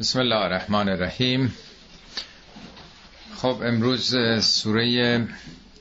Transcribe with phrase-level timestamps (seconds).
[0.00, 1.54] بسم الله الرحمن الرحیم.
[3.36, 5.28] خب امروز سوره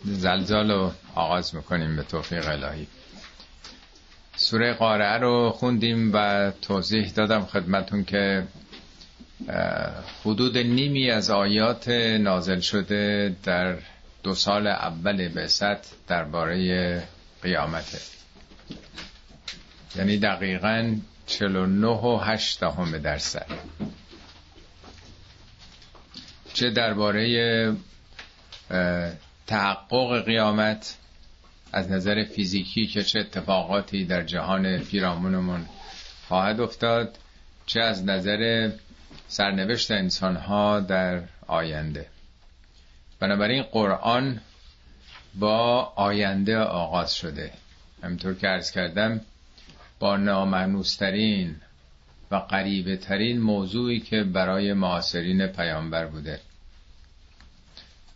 [0.03, 2.87] زلزال رو آغاز می‌کنیم به توفیق الهی.
[4.35, 8.43] سوره قارعه رو خوندیم و توضیح دادم خدمتون که
[10.26, 11.90] حدود نیمی از آیات
[12.20, 13.78] نازل شده در
[14.24, 17.04] دو سال اول بعثت درباره
[17.42, 18.00] قیامته
[19.96, 20.96] یعنی دقیقا
[21.28, 22.60] 49 و 8
[23.04, 23.48] درصد.
[26.59, 27.76] چه درباره
[29.48, 30.98] تحقق قیامت
[31.73, 35.66] از نظر فیزیکی که چه اتفاقاتی در جهان پیرامونمون
[36.27, 37.18] خواهد افتاد
[37.66, 38.72] چه از نظر
[39.27, 42.05] سرنوشت انسان ها در آینده.
[43.20, 44.41] بنابراین قرآن
[45.35, 47.52] با آینده آغاز شده.
[48.04, 49.21] همینطور که ارز کردم
[49.99, 51.55] با نامنوسترین
[52.32, 56.40] و قریبه ترین موضوعی که برای معاصرین پیامبر بوده.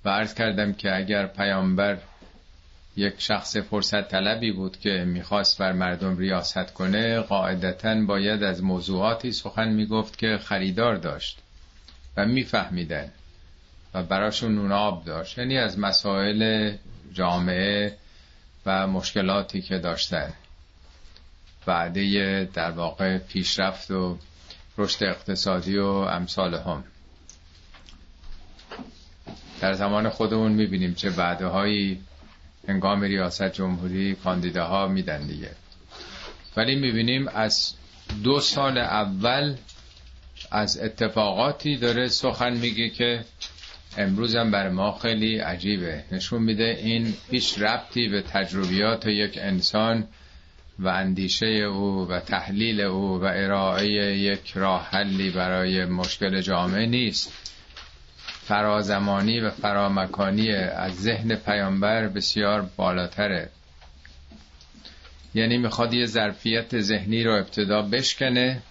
[0.06, 1.98] و عرض کردم که اگر پیامبر
[2.96, 9.32] یک شخص فرصت طلبی بود که می‌خواست بر مردم ریاست کنه قاعدتا باید از موضوعاتی
[9.32, 11.40] سخن می‌گفت که خریدار داشت
[12.18, 13.12] و میفهمیدن
[13.94, 16.72] و براشون نون آب داشت یعنی از مسائل
[17.14, 17.98] جامعه
[18.66, 20.34] و مشکلاتی که داشتن.
[21.68, 24.18] وعده در واقع پیشرفت و
[24.78, 26.84] رشد اقتصادی و امثال هم.
[29.64, 32.00] در زمان خودمون می‌بینیم چه وعده هایی
[32.68, 35.50] انگام ریاست جمهوری کاندیداها میدن دیگه.
[36.58, 37.74] ولی می‌بینیم از
[38.24, 39.56] دو سال اول
[40.52, 43.26] از اتفاقاتی داره سخن میگه که
[43.98, 46.04] امروزم بر ما خیلی عجیبه.
[46.12, 50.08] نشون میده این هیچ ربطی به تجربیات یک انسان
[50.80, 57.43] و اندیشه او و تحلیل او و ارائه یک راه حلی برای مشکل جامعه نیست.
[58.48, 63.50] فرازمانی و فرامکانی از ذهن پیامبر بسیار بالاتره.
[65.36, 68.62] یعنی می‌خواد یه ظرفیت ذهنی رو ابتدا بشکنه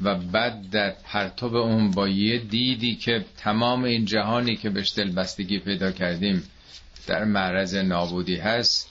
[0.00, 5.58] و بعد در پرتوب اون با یه دیدی که تمام این جهانی که بهش دلبستگی
[5.58, 6.42] پیدا کردیم
[7.06, 8.88] در معرض نابودی هست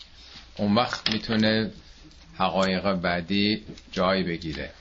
[0.58, 1.72] اون وقت می‌تونه
[2.38, 4.72] حقایق بعدی جای بگیره.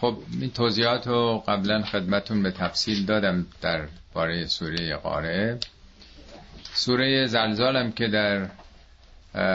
[0.00, 5.58] خب این توضیحات رو قبلا خدمتون به تفصیل دادم در باره سوره قاره
[6.72, 8.48] سوره زلزالم که در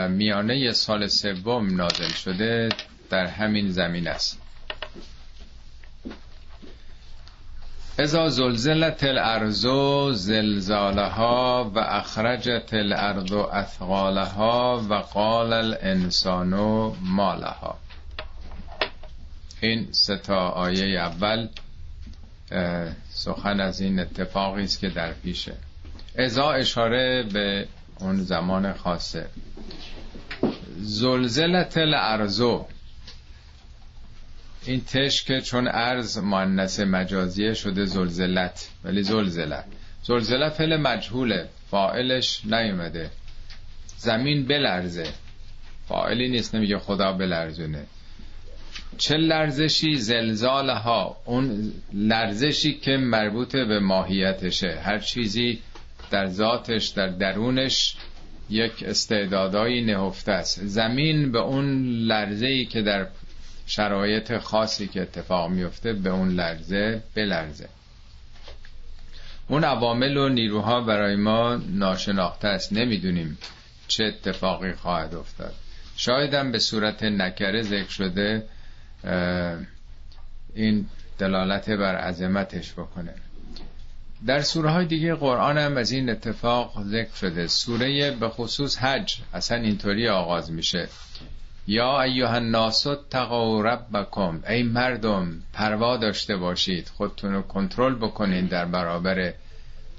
[0.08, 2.70] میانه سال سوم نازل شده
[3.10, 4.42] در همین زمین است.
[8.00, 9.66] ازا زلزلت الارض
[10.14, 16.54] زلزالها و اخرجت الارض اثقالها و قال الانسان
[17.02, 17.85] مالها.
[19.66, 21.48] این ستا آیه اول
[23.10, 25.54] سخن از این اتفاقی است که در پیشه.
[26.16, 27.68] ازا اشاره به
[28.00, 29.26] اون زمان خاصه.
[30.78, 32.66] زلزلت الارضو
[34.66, 39.64] این تش که چون ارز معنس مجازیه شده زلزلت ولی زلزله
[40.04, 43.10] زلزله فعل مجهوله فائلش نیومده.
[43.98, 45.08] زمین بلرزه.
[45.88, 47.86] فائلی نیست نمیگه خدا بلرزونه.
[48.98, 54.80] چه لرزشی زلزال ها اون لرزشی که مربوط به ماهیتشه.
[54.84, 55.60] هر چیزی
[56.12, 57.96] در ذاتش در درونش
[58.50, 60.66] یک استعدادایی نهفته است.
[60.66, 63.08] زمین به اون لرزه ای که در
[63.68, 67.70] شرایط خاصی که اتفاق میفته به اون لرزه بلرزه.
[69.48, 72.74] اون عوامل و نیروها برای ما ناشناخته است.
[72.74, 73.38] نمی‌دونیم
[73.88, 75.54] چه اتفاقی خواهد افتاد.
[75.98, 78.44] شایدم به صورت نکره ذکر شده
[80.54, 80.86] این
[81.18, 83.14] دلالت بر عظمتش بکنه.
[84.26, 87.48] در سوره های دیگه قرآن هم از این اتفاق ذکر شده.
[87.48, 90.88] سوره به خصوص حج اصلا اینطوری آغاز میشه.
[91.68, 94.44] یا ایها الناس تقوا ربکم.
[94.50, 96.92] ای مردم پروا داشته باشید.
[96.98, 99.34] خودتون رو کنترل بکنید در برابر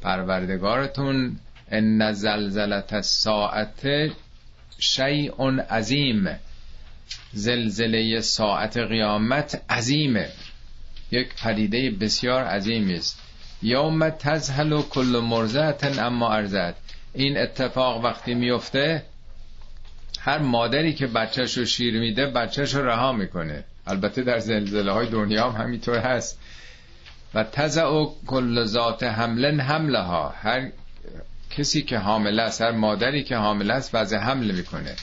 [0.02, 1.38] پروردگارتون.
[1.70, 4.10] ان زلزلت الساعت
[4.78, 6.38] شیء عظیم.
[7.32, 10.28] زلزله ساعت قیامت عظیمه.
[11.10, 13.18] یک پدیده بسیار عظیمی است.
[13.62, 16.74] یوم تزهل کل مرزت اما ارزد
[17.14, 19.02] این اتفاق وقتی میفته
[20.20, 23.64] هر مادری که بچهش رو شیر میده بچهش رو رها می‌کنه.
[23.86, 26.38] البته در زلزله های دنیا هم همینطور هست.
[27.34, 30.70] و تزع کل ذات حملن حمله ها هر
[31.50, 34.96] کسی که حامله است هر مادری که حامله است وضع حمل می‌کنه.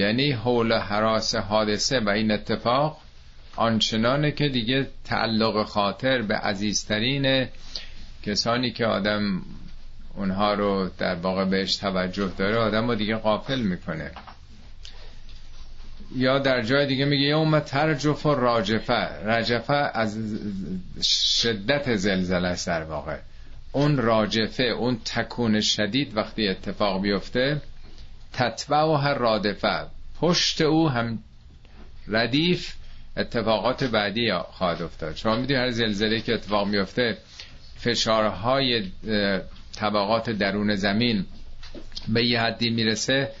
[0.00, 3.00] یعنی حول حراس حادثه و این اتفاق
[3.56, 7.48] آنچنانه که دیگه تعلق خاطر به عزیزترین
[8.22, 9.42] کسانی که آدم
[10.16, 14.10] اونها رو در واقع بهش توجه داره آدم رو دیگه قافل می‌کنه.
[16.16, 20.18] یا در جای دیگه میگه یوم ترجف و راجفه رجفه از
[21.02, 23.16] شدت زلزله است در واقع.
[23.72, 27.60] اون راجفه اون تکون شدید وقتی اتفاق بیفته
[28.32, 29.86] تتبع و هر رادفه.
[30.20, 31.18] پشت او هم
[32.08, 32.74] ردیف
[33.16, 35.16] اتفاقات بعدی خواهد افتاد.
[35.16, 37.18] شما می‌دونید هر زلزله که اتفاق میفته
[37.78, 38.84] فشارهای
[39.76, 41.26] طبقات درون زمین
[42.08, 43.32] به یه حدی می‌رسه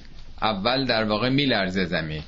[0.42, 2.22] اول در واقع میلرزه زمین.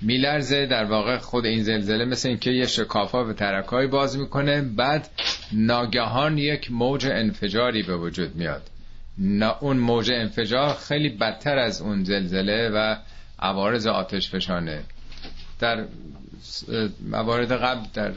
[0.00, 5.08] میلرزه در واقع خود این زلزله مثل اینکه یه شکافا به ترکای باز می‌کنه بعد
[5.52, 8.62] ناگهان یک موج انفجاری به وجود میاد.
[9.60, 12.96] اون موج انفجار خیلی بدتر از اون زلزله و
[13.38, 14.82] عوارض آتش فشانه.
[15.58, 15.84] در
[17.10, 18.12] موارد قبل در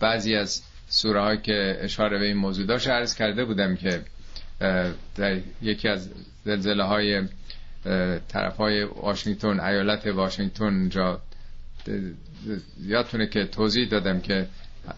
[0.00, 4.02] بعضی از سوره که اشاره به این موضوع داشت عرض کرده بودم که
[5.16, 6.10] در یکی از
[6.44, 7.22] زلزله های
[8.28, 11.20] طرف های واشنگتن ایالت واشنگتن جا
[12.82, 14.46] یادتونه که توضیح دادم که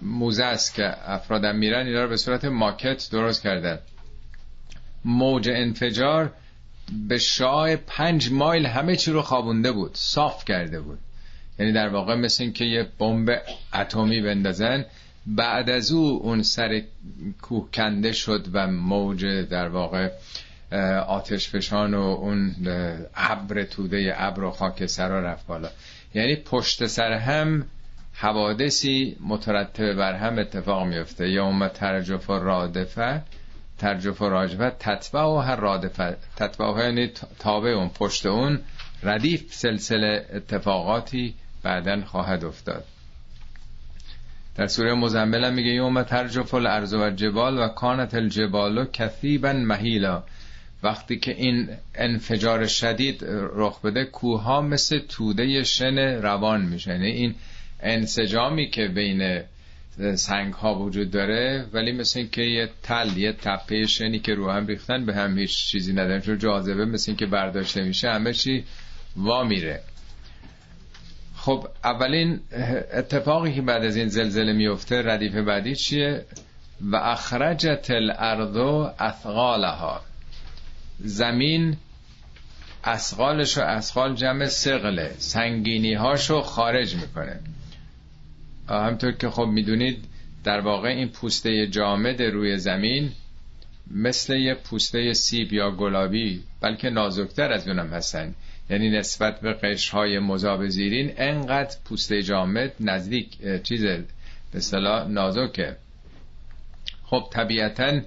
[0.03, 3.79] موزه است که افرادم میرن اینا رو به صورت ماکت درست کردن.
[5.05, 6.33] موج انفجار
[7.09, 10.99] به شای پنج مایل همه چی رو خوابونده بود صاف کرده بود.
[11.59, 13.31] یعنی در واقع مثل این که یه بمب
[13.75, 14.85] اتمی بندازن
[15.27, 16.83] بعد از او اون سر
[17.43, 20.11] کوه کنده شد و موج در واقع
[21.07, 22.55] آتش فشان و اون
[23.17, 25.71] ابر توده ابر و خاک سرا رفت بالا.
[26.15, 27.67] یعنی پشت سر هم
[28.13, 33.23] حوادثی مترتب بر هم اتفاق میفته یا اومد ترجف و رادفه
[33.79, 38.61] ترجف و راجفه تطبع و هر رادفه تطبع یعنی تابع اون پشت اون
[39.03, 42.85] ردیف سلسله اتفاقاتی بعدا خواهد افتاد.
[44.57, 50.23] در سوره مزمل هم میگه یوم ترجف الارض و جبال و کانت الجبال کثیبا مهیلا.
[50.83, 53.25] وقتی که این انفجار شدید
[53.55, 57.35] رخ بده کوها مثل توده شن روان میشه یعنی این
[57.81, 59.43] انسجامی که بین
[60.15, 64.67] سنگ ها وجود داره ولی مثل که یه تل یه تپه شنی که رو هم
[64.67, 66.21] ریختن به هم هیچ چیزی ندارن.
[66.21, 68.65] چون جاذبه مثل که برداشته میشه همه چی
[69.17, 69.81] وا میره.
[71.37, 72.41] خب اولین
[72.93, 76.25] اتفاقی که بعد از این زلزله میفته ردیف بعدی چیه؟
[76.81, 78.57] و اخرجت الارض
[78.99, 80.01] اثقالها.
[80.99, 81.77] زمین
[82.85, 85.15] اسقالش و اسقال جمع سقله.
[85.19, 87.41] سنگینی هاشو خارج می‌کنه.
[88.69, 90.05] همطور که خب می‌دونید
[90.45, 93.13] در واقع این پوسته جامد روی زمین
[93.91, 98.35] مثل یه پوسته سیب یا گلابی بلکه نازکتر از اونم هستن.
[98.71, 103.29] یعنی نسبت به قشرهای مذاب زیرین انقدر پوسته جامد نزدیک
[103.63, 103.85] چیز
[104.53, 105.77] به صلاح نازکه.
[107.05, 108.01] خب طبیعتا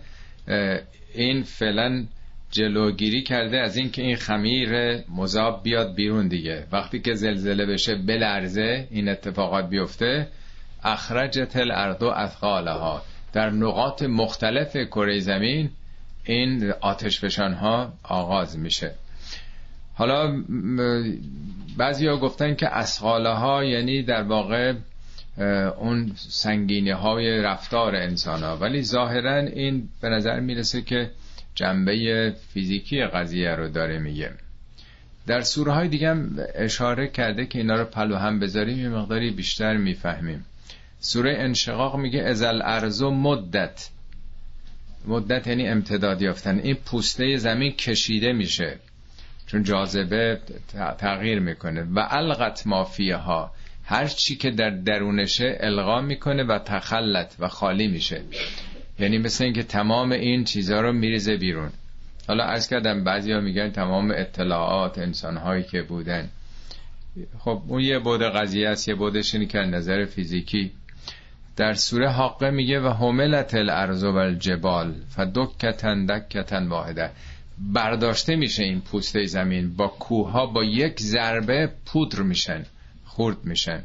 [1.13, 2.05] این فعلا
[2.51, 6.67] جلوگیری کرده از اینکه این خمیر مذاب بیاد بیرون دیگه.
[6.71, 10.27] وقتی که زلزله بشه بلرزه این اتفاقات بیفته.
[10.83, 13.01] اخرجت الارض اثقالها.
[13.33, 15.69] در نقاط مختلف کره زمین
[16.23, 18.91] این آتش ها آغاز میشه.
[19.93, 20.43] حالا
[21.77, 24.73] بعضی ها گفتن که اسخاله ها یعنی در واقع
[25.77, 31.09] اون سنگینی های رفتار انسان ها ولی ظاهرا این به نظر می‌رسه که
[31.55, 34.31] جنبه فیزیکی قضیه رو داره میگه.
[35.27, 39.31] در سوره های دیگه هم اشاره کرده که اینا رو پلو هم بذاریم یه مقداری
[39.31, 40.45] بیشتر می‌فهمیم.
[41.03, 43.89] سوره انشقاق میگه ازل ارزو مدت.
[45.07, 46.59] مدت یعنی امتداد یافتن.
[46.59, 48.79] این پوسته زمین کشیده میشه.
[49.47, 50.39] چون جاذبه
[50.97, 51.81] تغییر می‌کنه.
[51.81, 53.51] و القت مافیه ها
[53.83, 58.21] هر چی که در درونشه القا می‌کنه و تخلت و خالی میشه.
[58.99, 61.69] یعنی مثل اینکه تمام این چیزها رو میریزه بیرون.
[62.27, 66.29] حالا از کردم بعضی ها میگن تمام اطلاعات انسان هایی که بودن.
[67.39, 68.87] خب اون یه بود قضیه است.
[68.87, 70.71] یه بودش اینی که نظر فیزیکی
[71.55, 77.11] در سوره حقه میگه و هملت الارض و الجبال فدکتن دکتن واحده.
[77.57, 79.75] برداشته میشه این پوسته زمین.
[79.75, 82.65] با کوه با یک ضربه پودر میشن
[83.05, 83.83] خورد میشن.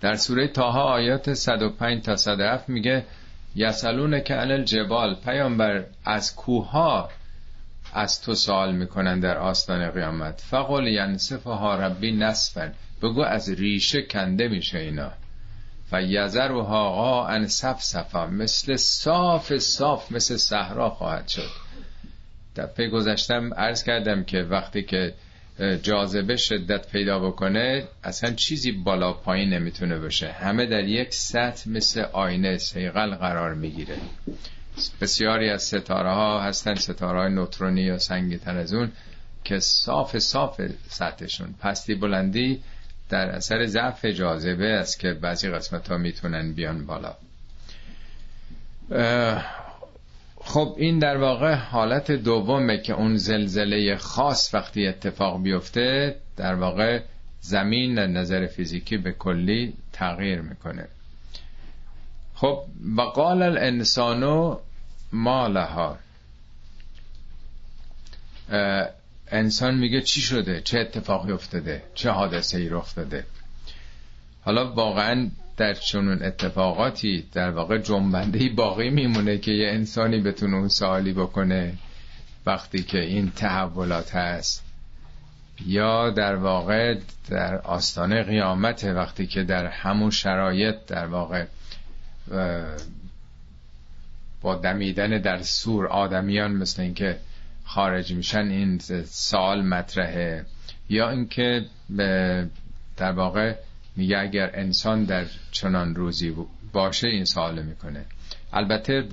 [0.00, 3.04] در سوره تاها آیات 105 تا 107 میگه
[3.56, 7.08] یسالون که عن جبال پیامبر از کوه
[7.94, 10.44] از تو سوال می‌کنن در آستان قیامت.
[10.50, 12.72] فقل ینصفها ربی نصفا.
[13.02, 15.12] بگو از ریشه کنده میشه اینا.
[16.52, 21.50] و هاقا ان صف صفا مثل صاف صاف مثل صحرا خواهد شد.
[22.56, 25.14] دفعه گذشتم عرض کردم که وقتی که
[25.82, 30.32] جاذبه شدت پیدا بکنه اصلا چیزی بالا پایین نمی‌تونه باشه.
[30.32, 33.96] همه در یک سطح مثل آینه سیقل قرار می‌گیره.
[35.00, 38.92] بسیاری از ستاره ها هستن ستاره های نوترونی یا سنگی تر از اون
[39.44, 41.54] که صاف صاف سطحشون.
[41.60, 42.62] پستی بلندی
[43.14, 47.14] در اثر ضعف جاذبه است که بعضی قسمت ها می‌تونن بیان بالا.
[50.36, 57.00] خب این در واقع حالت دومه که اون زلزله خاص وقتی اتفاق بیفته در واقع
[57.40, 60.88] زمین نظر فیزیکی به کلی تغییر می‌کنه.
[62.34, 62.64] خب
[62.96, 64.58] و قال الانسانو
[65.12, 65.98] ما لها
[69.28, 73.24] انسان میگه چی شده؟ چه اتفاقی افتاده؟ چه حادثه ای رخ داده؟
[74.42, 80.68] حالا واقعا در چنون اتفاقاتی در واقع جنبنده باقی میمونه که یه انسانی بتونه اون
[80.68, 81.74] سوالی بکنه
[82.46, 84.64] وقتی که این تحولات هست.
[85.66, 91.44] یا در واقع در آستانه قیامت وقتی که در همون شرایط در واقع
[94.42, 97.18] با دمیدن در سور آدمیان مثل اینکه
[97.64, 100.46] خارج میشن این سال مطرحه.
[100.88, 101.66] یا اینکه
[102.96, 103.54] در واقع
[103.96, 106.34] میگه اگر انسان در چنان روزی
[106.72, 108.06] باشه این سوال می‌کنه.
[108.52, 109.08] البته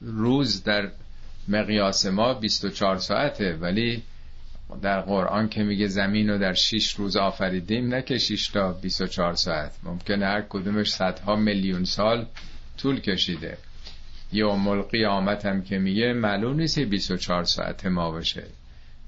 [0.00, 0.88] روز در
[1.48, 4.02] مقیاس ما 24 ساعته ولی
[4.82, 9.34] در قرآن که میگه زمین رو در 6 روز آفریدیم نه که 6 تا 24
[9.34, 9.72] ساعت.
[9.82, 12.26] ممکنه هر کدومش صدها میلیون سال
[12.78, 13.58] طول کشیده.
[14.34, 18.44] یوم القیامت هم که میگه معلوم نیست 24 ساعت ما باشه.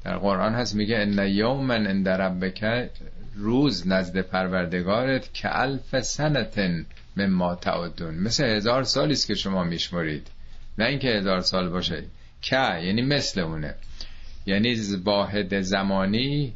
[0.05, 2.91] در قرآن هست میگه ان یوما عند ربک
[3.35, 8.15] روز نزد پروردگارت که الف سنتن مما تعدون.
[8.15, 10.27] مثل هزار سالی است که شما میشمرید.
[10.79, 12.05] نه اینکه هزار سال باشه.
[12.43, 13.75] که یعنی مثل اونه.
[14.47, 16.53] یعنی واحد زمانی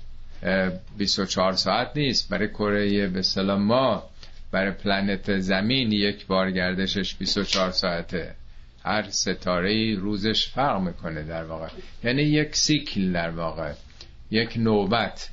[0.99, 2.29] 24 ساعت نیست.
[2.29, 4.03] برای کره به سلام ما
[4.53, 8.35] برای پلنت زمین یک بار گردشش 24 ساعته.
[8.85, 11.69] هر ستاره روزش فرق می‌کنه در واقع.
[12.05, 13.73] یعنی یک سیکل در واقع
[14.31, 15.29] یک نوبت.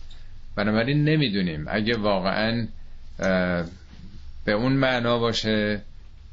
[0.56, 2.68] بنابراین نمی‌دونیم اگه واقعا
[4.46, 5.82] به اون معنا باشه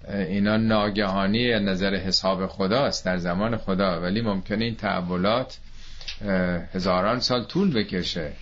[0.08, 4.00] اینا ناگهانی نظر حساب خداست در زمان خدا.
[4.00, 5.58] ولی ممکنه این تحولات
[6.74, 8.32] هزاران سال طول بکشه.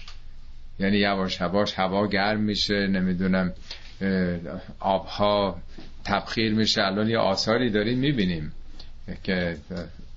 [0.78, 3.52] یعنی یواش یواش هوا گرم میشه نمی‌دونم
[4.80, 5.58] آبها
[6.04, 6.82] تبخیر میشه.
[6.82, 8.52] الان یه آثاری داریم می‌بینیم.
[9.22, 9.56] که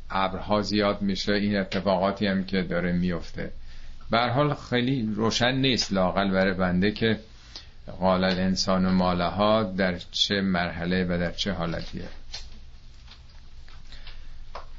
[0.10, 3.52] ابرها زیاد میشه این اتفاقاتی هم که داره میفته.
[4.12, 7.20] به حال خیلی روشن نیست لاقل برای بنده که
[8.00, 12.08] قال الانسان و مالها در چه مرحله و در چه حالتیه.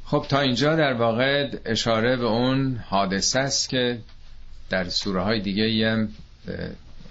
[0.05, 3.99] خب تا اینجا در واقع اشاره به اون حادثه است که
[4.71, 6.09] در سوره های دیگه هم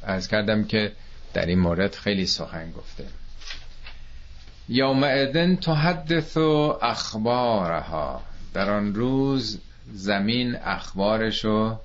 [0.04, 0.92] از کردم که
[1.34, 3.06] در این مورد خیلی سخن گفته.
[4.70, 6.38] یوم ادن تحدث
[6.82, 8.22] اخبارها.
[8.54, 9.60] در آن روز
[9.94, 11.80] زمین اخبارشو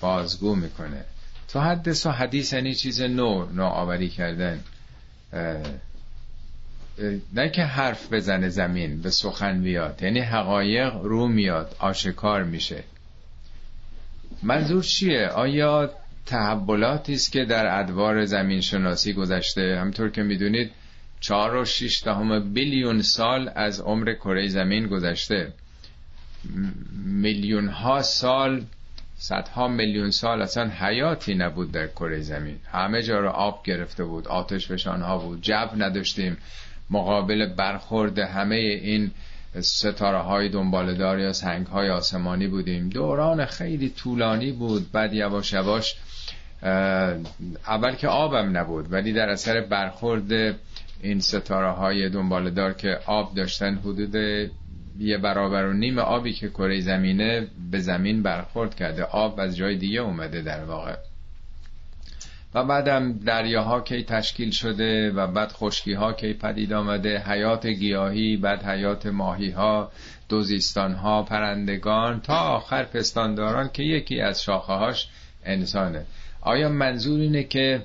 [0.00, 1.04] بازگو می‌کنه.
[1.48, 4.60] تحدث و حدیث یعنی چیز نو نوآوری کردن.
[7.32, 10.02] نه که حرف بزنه زمین به سخن بیاد.
[10.02, 12.84] یعنی حقایق رو میاد آشکار میشه.
[14.42, 15.90] منظور چیه؟ آیا
[16.26, 20.70] تحولاتی است که در ادوار زمین شناسی گذشته؟ همطور که می‌دونید
[21.20, 25.52] چهار و شیش دهم بیلیون سال از عمر کره زمین گذشته.
[27.04, 28.64] میلیون ها سال
[29.18, 32.56] صدها میلیون سال اصلا حیاتی نبود در کره زمین.
[32.72, 36.36] همه جا رو آب گرفته بود آتش فشان ها بود جب نداشتیم.
[36.90, 39.10] مقابل برخورد همه این
[39.60, 42.88] ستاره های دنبالدار یا سنگ های آسمانی بودیم.
[42.88, 45.94] دوران خیلی طولانی بود بعد یواش یواش
[47.66, 50.56] اول که آبم نبود ولی در اثر برخورد
[51.06, 54.14] این ستاره های دنبالدار که آب داشتن حدود
[54.98, 59.04] یه برابر و نیم آبی که کره زمینه به زمین برخورد کرده.
[59.04, 60.96] آب از جای دیگه اومده در واقع.
[62.54, 67.18] و بعدم دریاها کی تشکیل شده و بعد خشکی ها کی پدید آمده.
[67.18, 69.92] حیات گیاهی بعد حیات ماهی ها
[70.28, 75.08] دوزیستان ها پرندگان تا آخر پستانداران که یکی از شاخه هاش
[75.44, 76.06] انسانه.
[76.40, 77.82] آیا منظور اینه که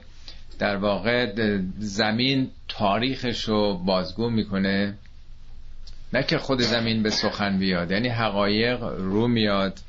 [0.62, 1.32] در واقع
[1.80, 4.94] زمین تاریخش رو بازگو می‌کنه.
[6.14, 9.80] نه که خود زمین به سخن بیاد یعنی حقایق رو میاد.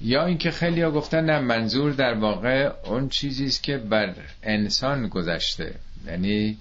[0.00, 5.08] یا اینکه خیلی ها گفتن نه منظور در واقع اون چیزی است که بر انسان
[5.08, 5.74] گذشته.
[6.06, 6.56] یعنی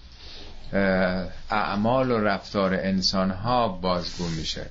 [1.52, 4.66] اعمال و رفتار انسان ها بازگو میشه.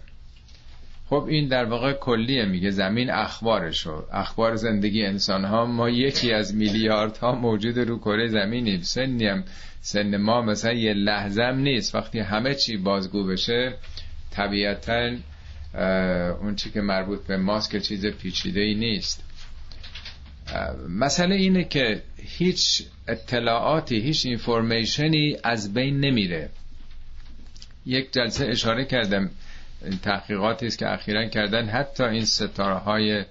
[1.09, 4.05] خب این در واقع کلیه میگه زمین اخبارشو.
[4.13, 8.81] اخبار زندگی انسان ها ما یکی از میلیاردها موجود رو کره زمینیم.
[8.81, 9.45] سنی هم
[9.81, 11.95] سن ما مثلا یه لحظه نیست.
[11.95, 13.75] وقتی همه چی بازگو بشه
[14.31, 15.17] طبیعتا
[16.41, 19.25] اون چی که مربوط به ماست که چیز پیچیده ای نیست
[20.89, 26.51] مسئله اینه که هیچ اطلاعاتی هیچ اینفورمیشنی از بین نمیره.
[27.87, 29.31] یک جلسه اشاره کردم.
[30.03, 33.25] تحقیقاتی است که اخیرا کردن حتی این ستاره های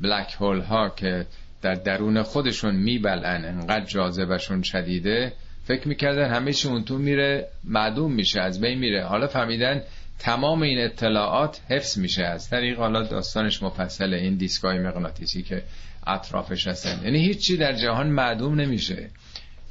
[0.00, 1.26] بلک هول ها که
[1.62, 5.32] در درون خودشون میبلن انقدر جاذبشون شدیده
[5.64, 9.04] فکر می‌کردن همه اون تو میره معدوم میشه از بین میره.
[9.04, 9.82] حالا فهمیدن
[10.18, 12.24] تمام این اطلاعات حفظ میشه.
[12.24, 15.62] از طریق حالا داستانش مفصل این دیسکای مغناطیسی که
[16.06, 17.00] اطرافش هستن.
[17.04, 19.10] یعنی هیچ چی در جهان معدوم نمیشه.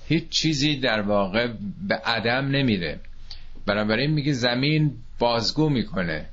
[0.07, 1.48] هیچ چیزی در واقع
[1.88, 3.00] به عدم نمیره.
[3.65, 6.25] بنابراین میگه زمین بازگو می‌کنه.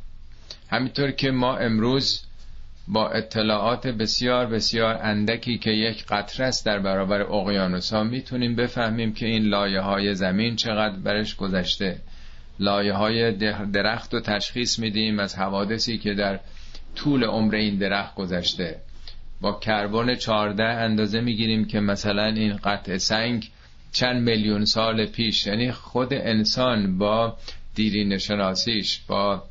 [0.71, 2.23] همینطور که ما امروز
[2.89, 9.13] با اطلاعات بسیار بسیار اندکی که یک قطره است در برابر اقیانوس ها می‌تونیم بفهمیم
[9.13, 11.99] که این لایه های زمین چقدر برش گذشته.
[12.59, 13.33] لایه های
[13.73, 16.41] درخت رو تشخیص میدیم از حوادثی که در
[16.97, 18.77] طول عمر این درخت گذشته.
[19.41, 23.51] با کربن 14 اندازه می‌گیریم که مثلا این قطع سنگ
[23.97, 27.37] چند میلیون سال پیش یعنی خود انسان با
[27.75, 29.43] دیرین شناسیش با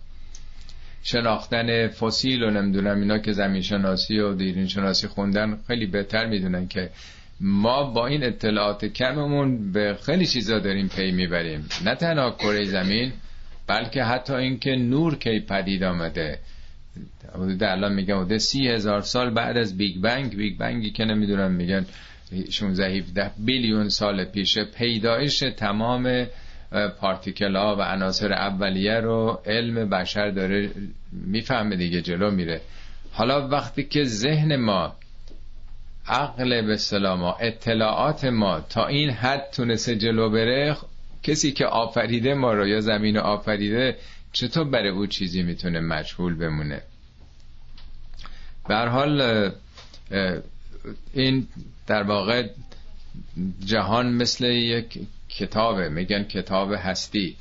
[1.04, 6.68] شناختن فسیل و نمی‌دونم اینا که زمین شناسی و دیرین شناسی خوندن خیلی بهتر می‌دونن
[6.68, 6.90] که
[7.40, 11.70] ما با این اطلاعات کممون به خیلی چیزا داریم پی می‌بریم.
[11.86, 13.14] نه تنها کره زمین
[13.68, 16.40] بلکه حتی اینکه نور کی پدید آمده.
[17.36, 20.36] حدود الان میگن حدود سی هزار سال بعد از Big Bang.
[20.36, 21.86] Big Bang ی که نمی‌دونم میگن
[22.50, 26.26] 16 17 billion سال پیش پیدایش تمام
[27.00, 30.72] particle ها و عناصر اولیه رو علم بشر داره
[31.12, 32.62] می‌فهمه دیگه جلو میره.
[33.12, 34.96] حالا وقتی که ذهن ما
[36.08, 40.78] عقل به اصطلاح اطلاعات ما تا این حد تونسته جلو بره
[41.24, 43.98] کسی که آفریده ما رو یا زمین آفریده
[44.32, 46.82] چطور برای او چیزی می‌تونه مجهول بمونه؟
[48.68, 49.52] به حال
[51.14, 51.48] این
[51.88, 52.48] در واقع
[53.66, 55.90] جهان مثل یک کتابه.
[55.90, 57.36] میگن کتاب هستی.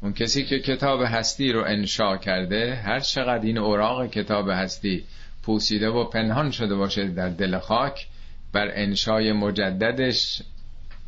[0.00, 5.04] اون کسی که کتاب هستی رو انشا کرده هر چقدر این اوراق کتاب هستی
[5.42, 8.06] پوسیده و پنهان شده باشه در دل خاک
[8.52, 10.42] بر انشای مجددش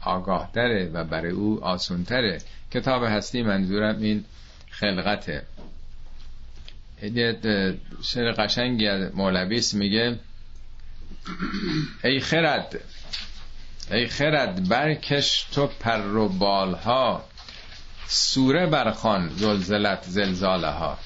[0.05, 2.39] آگاه تره و برای او آسون تره
[2.71, 4.25] کتاب هستی منظورم این
[4.71, 5.43] خلقته.
[8.03, 10.19] شعر قشنگی از مولویس میگه
[12.05, 12.81] ای خرد
[13.91, 17.25] ای خرد برکش تو پر و بالها.
[18.07, 20.99] سوره برخان زلزلت زلزاله ها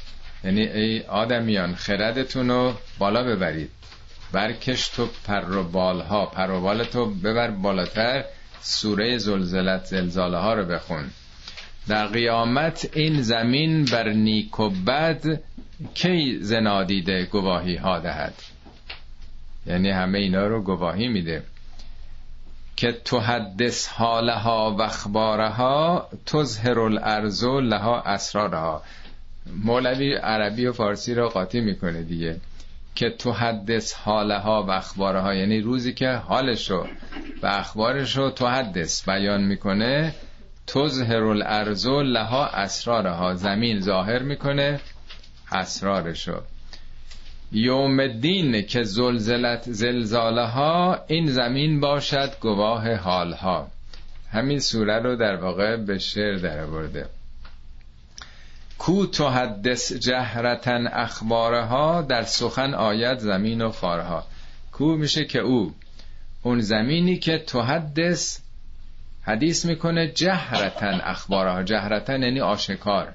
[0.45, 3.71] یعنی ای آدمیان خردتون رو بالا ببرید.
[4.33, 6.27] برکش تو پر و بالها.
[6.27, 8.25] پر و بال تو ببر بالاتر
[8.61, 11.11] سوره زلزلت زلزاله ها رو بخون.
[11.89, 15.41] در قیامت این زمین بر نیک و بد
[15.95, 18.35] کی زنادیده گواهی ها دهد؟
[19.69, 21.43] یعنی همه اینا رو گواهی میده.
[22.77, 28.83] که تو حدث حالها و اخبارها تظهر الارض لها اسرارها.
[29.65, 32.37] مولوی عربی و فارسی رو قاطی می‌کنه دیگه.
[32.95, 35.35] که تو حدث حالها و اخبارها.
[35.35, 36.87] یعنی روزی که حالش رو
[37.43, 37.65] و
[38.17, 40.15] رو تو حدث بیان می‌کنه
[40.67, 43.35] تظهر الارض لها اسرارها.
[43.35, 44.81] زمین ظاهر می‌کنه
[45.53, 46.41] اسرارشو
[47.53, 53.69] یوم دین که زلزلت زلزاله ها این زمین باشد گواه حالها.
[54.33, 57.07] همین سوره رو در واقع به شعر در برده
[58.79, 64.25] کو تو حدث جهرتن اخبارها در سخن آید زمین و خارها
[64.73, 65.75] کو میشه که او.
[66.43, 68.41] اون زمینی که تو حدث
[69.23, 71.63] حدیث می‌کنه جهرتن اخبارها.
[71.63, 73.15] جهرتن یعنی آشکار.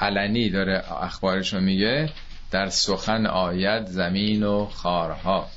[0.00, 2.10] علنی داره اخبارشو میگه.
[2.52, 5.48] در سخن آید زمین و خارها.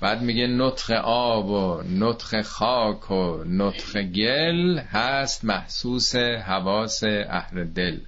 [0.00, 7.98] بعد میگه نطخ آب و نطخ خاک و نطخ گل هست محسوس حواس اهل دل.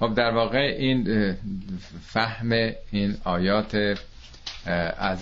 [0.00, 1.34] خب در واقع این
[2.06, 2.52] فهم
[2.90, 3.98] این آیات
[4.98, 5.18] از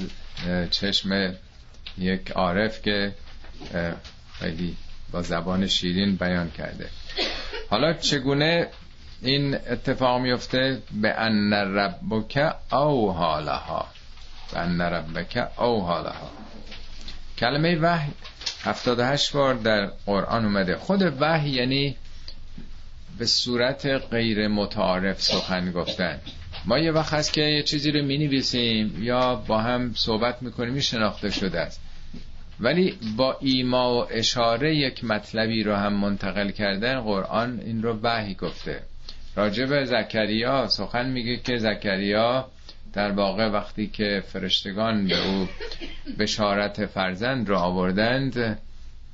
[0.70, 1.34] چشم
[1.98, 3.14] یک عارف که
[4.32, 4.76] خیلی
[5.12, 6.88] با زبان شیرین بیان کرده.
[7.70, 8.68] حالا چگونه
[9.22, 13.86] این اتفاق میفته به ان ربک او حالها.
[14.52, 16.30] به ان ربک او حالها.
[17.38, 18.10] کلمه وحی
[18.64, 20.76] 78 بار در قرآن اومده.
[20.76, 21.96] خود وحی یعنی
[23.18, 26.20] به صورت غیر متعارف سخن گفتن.
[26.64, 30.80] ما یه وقت هست که یه چیزی رو می نویسیم یا با هم صحبت می‌کنیم
[30.80, 31.80] شناخته شده است.
[32.60, 38.34] ولی با ایما و اشاره یک مطلبی رو هم منتقل کردن قرآن این رو وحی
[38.34, 38.82] گفته.
[39.36, 42.48] راجب به زکریا سخن میگه که زکریا
[42.92, 45.48] در واقع وقتی که فرشتگان به او
[46.18, 48.58] بشارت فرزند را آوردند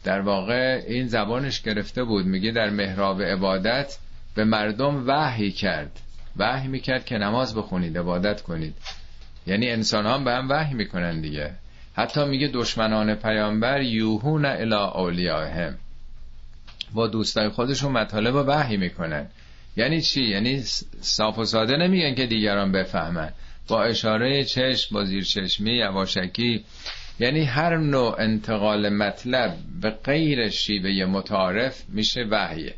[0.04, 2.26] در واقع این زبانش گرفته بود.
[2.26, 3.98] میگه در محراب عبادت
[4.34, 6.00] به مردم وحی کرد.
[6.36, 8.74] وحی می‌کرد که نماز بخونید عبادت کنید.
[9.46, 11.50] یعنی انسان هم به هم وحی می‌کنن دیگه.
[11.96, 15.74] حتی میگه دشمنان پیامبر یوهون الی اولیاهم
[16.92, 19.26] با دوستای خودشون مطالب و وحی می‌کنن.
[19.78, 20.62] یعنی چی؟ یعنی
[21.00, 23.32] صاف و ساده نمیگن که دیگران بفهمن.
[23.68, 26.64] با اشاره چشم با زیر چشمی یواشکی.
[27.20, 32.74] یعنی هر نوع انتقال مطلب به غیر شیوه متعارف میشه وحیه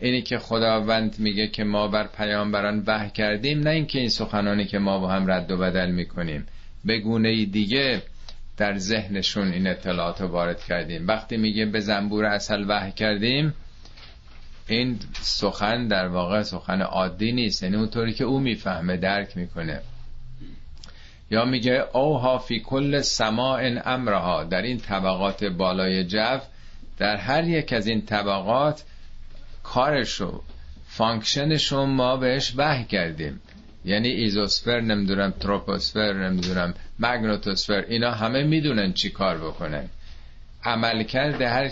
[0.00, 4.78] اینی که خداوند میگه که ما بر پیامبران وحی کردیم نه اینکه این سخنانی که
[4.78, 6.46] ما با هم رد و بدل می‌کنیم.
[6.84, 8.02] به گونه دیگه
[8.56, 11.08] در ذهنشون این اطلاعات وارد کردیم.
[11.08, 13.54] وقتی میگه به زنبور اصل وحی کردیم
[14.68, 19.80] این سخن در واقع سخن عادی نیست یعنی اونطوری که او می‌فهمه درک می‌کنه.
[21.30, 26.38] یا میگه اوحی فی کل سماء امرها در این طبقات بالای جو
[26.98, 28.84] در هر یک از این طبقات
[29.62, 30.42] کارشو
[30.86, 33.40] function شو ما بهش وحی کردیم.
[33.84, 39.88] یعنی ایزوسفر نمی‌دونم تروپوسفر نمی‌دونم مگنتوسفر اینا همه می‌دونن چی کار بکنن.
[40.64, 41.70] عمل کرده هر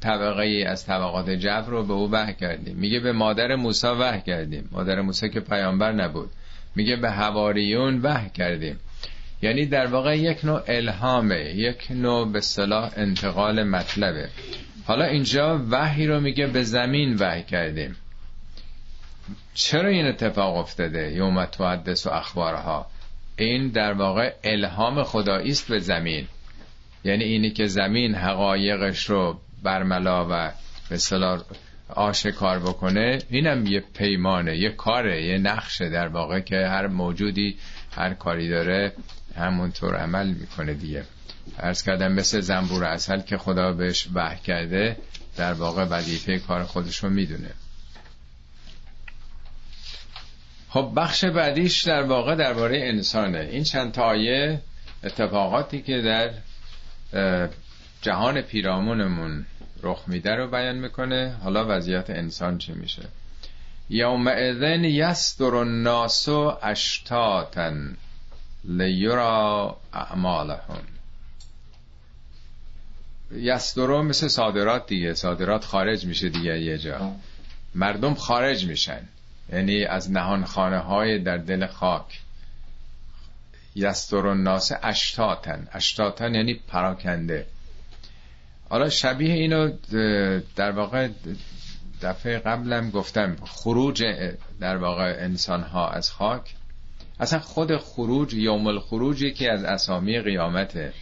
[0.00, 2.76] طبقه ای از طبقات جو رو به او وحی کردیم.
[2.76, 4.68] میگه به مادر موسی وحی کردیم.
[4.72, 6.30] مادر موسی که پیامبر نبود.
[6.76, 8.78] میگه به هواریون وحی کردیم.
[9.42, 14.28] یعنی در واقع یک نوع الهامه یک نوع به صلاح انتقال مطلبه.
[14.84, 17.96] حالا اینجا وحی رو میگه به زمین وحی کردیم.
[19.54, 22.86] چرا این اتفاق افتاده؟ یوم توحدث و اخبارها.
[23.38, 26.28] این در واقع الهام خدایی است به زمین.
[27.06, 30.52] یعنی اینی که زمین حقایقش رو برملا و
[30.90, 31.42] به صلاح
[31.88, 37.56] آشکار بکنه اینم یه پیمانه یه کاره یه نقشه در واقع که هر موجودی
[37.90, 38.92] هر کاری داره
[39.36, 41.04] همونطور عمل می‌کنه دیگه.
[41.58, 44.96] ارز کردم مثل زنبور اصل که خدا بهش وحی کرده
[45.36, 47.50] در واقع وظیفه کار خودش رو می‌دونه.
[50.68, 53.48] خب بخش بعدیش در واقع درباره انسانه.
[53.52, 54.60] این چند تا آیه
[55.04, 56.30] اتفاقاتی که در
[58.02, 59.46] جهان پیرامونمون
[59.82, 61.36] رخ میده رو بیان می‌کنه.
[61.42, 63.02] حالا وضعیت انسان چی میشه؟
[63.90, 66.28] یوم اذن یستر الناس
[66.62, 67.96] اشتاتن
[68.64, 70.82] لیرا اعمالهم.
[73.32, 75.14] یسترو مثل صادرات دیگه.
[75.14, 77.12] صادرات خارج میشه دیگه یه جا.
[77.74, 79.00] مردم خارج میشن.
[79.52, 82.20] یعنی از نهان خانه های در دل خاک.
[83.76, 85.68] یستر الناس اشتاتن.
[85.72, 87.46] اشتاتن یعنی پراکنده.
[88.68, 89.70] حالا شبیه اینو
[90.56, 91.08] در واقع
[92.02, 93.36] دفعه قبلم گفتم.
[93.44, 94.04] خروج
[94.60, 96.54] در واقع انسان ها از خاک.
[97.20, 100.92] اصلا خود خروج یوم الخروج یکی از اسامی قیامته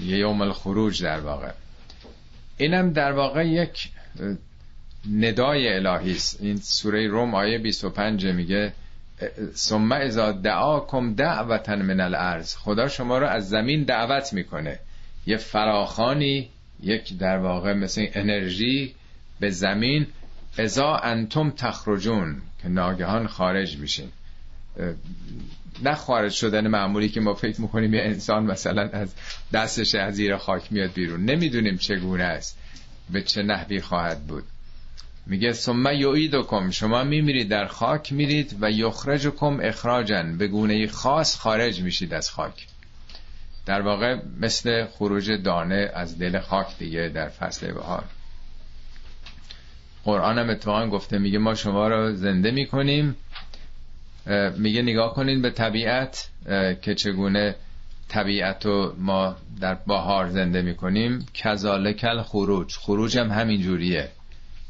[0.00, 1.50] یوم الخروج در واقع.
[2.56, 3.90] اینم در واقع یک
[5.12, 6.40] ندای الهی است.
[6.40, 8.72] این سوره روم آیه 25 میگه
[9.54, 14.78] ثم اذا دعاکم دعوتا من الارض خدا شما رو از زمین دعوت می‌کنه.
[15.26, 16.48] یه فراخانی
[16.82, 18.94] یک در واقع مثل انرژی
[19.40, 20.06] به زمین.
[20.58, 24.08] ازا انتم تخرجون که ناگهان خارج میشین.
[25.82, 29.14] نه خارج شدن معمولی که ما فکر می‌کنیم یه انسان مثلا از
[29.52, 31.24] دستش از زیر خاک میاد بیرون.
[31.24, 32.58] نمی‌دونیم چگونه است.
[33.10, 34.44] به چه نحوی خواهد بود.
[35.26, 41.80] میگه ثم یعیدکم شما میمیرید در خاک میرید و یخرجکم اخراجن به گونه خاص خارج
[41.82, 42.66] میشید از خاک.
[43.66, 48.04] در واقع مثل خروج دانه از دل خاک دیگه در فصل بهار.
[50.04, 53.16] قرآن هم اتفاقا گفته میگه ما شما رو زنده می‌کنیم.
[54.56, 56.28] میگه نگاه کنین به طبیعت
[56.82, 57.54] که چگونه
[58.08, 61.26] طبیعت رو ما در بهار زنده می‌کنیم.
[61.34, 64.08] کل خروج خروج هم همین جوریه.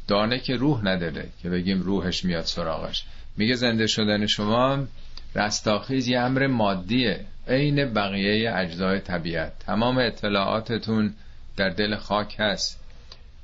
[0.07, 3.03] دانه که روح نداره که بگیم روحش میاد سراغش.
[3.37, 4.87] میگه زنده شدن شما
[5.35, 7.19] رستاخیز یه امر مادیه.
[7.47, 9.59] عین بقیه اجزای طبیعت.
[9.59, 11.13] تمام اطلاعاتتون
[11.57, 12.79] در دل خاک هست.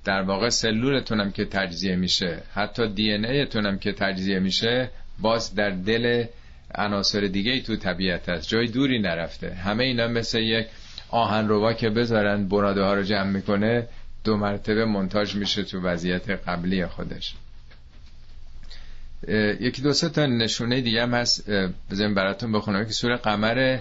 [0.06, 3.26] در واقع سلولتون هم که تجزیه میشه حتی دی ان
[3.66, 6.26] هم که تجزیه میشه باز در دل
[6.76, 8.50] عناصر دیگه ای تو طبیعت هست.
[8.50, 9.54] جای دوری نرفته.
[9.54, 10.68] همه اینا مثل یک
[11.10, 13.88] آهن روا که بذارن براده ها رو جمع می‌کنه.
[14.24, 17.36] دو مرتبه منتاج میشه تو وضعیت قبلی خودش.
[19.60, 21.50] یکی دو تا نشونه دیگه هم هست.
[21.92, 22.86] بزنیم براتون بخونم.
[22.86, 23.80] که سوره قمر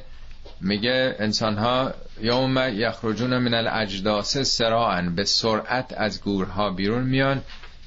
[0.60, 7.42] میگه انسان ها یوم یخرجون من الاجداس سراعن به سرعت از گورها بیرون میان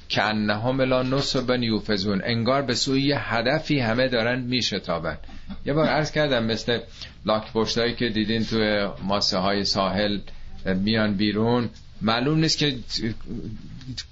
[0.08, 2.22] که انهم لا نصبن یوفزون.
[2.24, 5.18] انگار به سوی هدفی همه دارن میشتابن.
[5.66, 6.80] یه بار عرض کردم مثل
[7.26, 10.18] لاک پشتایی که دیدین توی ماسه های ساحل
[10.66, 11.70] میان بیرون.
[12.02, 12.76] معلوم نیست که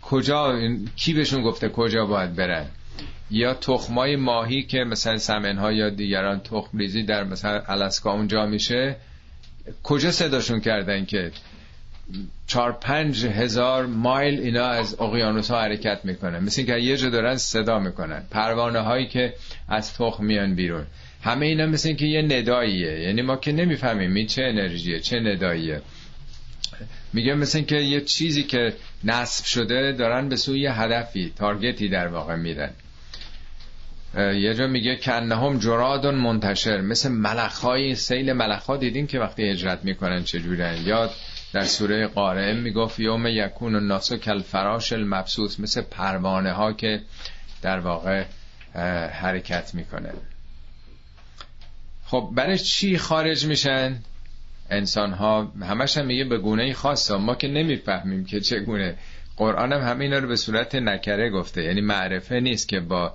[0.03, 0.59] کجا
[0.97, 2.66] کی بهشون گفته کجا باید برن.
[3.31, 8.97] یا تخمای ماهی که مثلا سمنها یا دیگران تخم ریزی در مثلا الاسکا اونجا میشه
[9.83, 11.31] کجا صداشون کردن که
[12.47, 17.37] چار پنج هزار مایل اینا از اقیانوس ها حرکت می‌کنن مثل که یه جا دارن
[17.37, 18.23] صدا می‌کنن.
[18.31, 19.35] پروانه هایی که
[19.68, 20.87] از تخم میان بیرون.
[21.23, 23.01] همه اینا مثل که یه نداییه.
[23.01, 25.83] یعنی ما که نمی‌فهمیم این چه انرژیه چه نداییه.
[27.14, 28.74] میگه مثل که یه چیزی که
[29.05, 32.70] نصب شده دارن به سوی هدفی تارگتی در واقع میرن
[34.16, 40.24] یه جا میگه کنهم جرادون منتشر مثل ملخهای سیل ملخها دیدین که وقتی هجرت می‌کنن
[40.24, 41.11] چجورن یا
[41.53, 47.00] در سوره قارئه می‌گفت یوم یکون الناس کل فراش المبسوط مثل پروانه ها که
[47.62, 48.24] در واقع
[49.12, 50.12] حرکت می‌کنه.
[52.07, 53.98] خب برای چی خارج میشن؟
[54.74, 58.96] انسان ها همش هم میگه به گونه خاص ما که نمی‌فهمیم که چگونه.
[59.37, 61.62] قرآن هم همه اینا رو به صورت نکره گفته.
[61.62, 63.14] یعنی معرفه نیست که با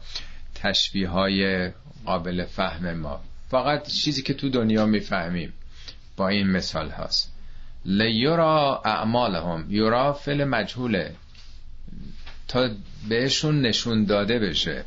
[0.55, 1.69] تشبیه های
[2.05, 3.21] قابل فهم ما.
[3.49, 5.53] فقط چیزی که تو دنیا می‌فهمیم
[6.17, 7.33] با این مثال هاست.
[7.85, 9.65] لیورا اعمالهم.
[9.69, 11.11] یورا فل مجهوله.
[12.47, 12.69] تا
[13.09, 14.83] بهشون نشون داده بشه.